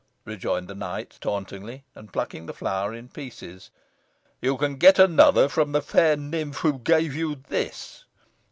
[0.25, 3.69] rejoined the knight tauntingly, and plucking the flower in pieces.
[4.41, 8.05] "You can get another from the fair nymph who gave you this."